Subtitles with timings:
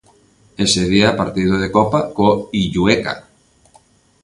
[0.65, 2.27] Ese día, partido de Copa co
[2.61, 3.13] Illueca.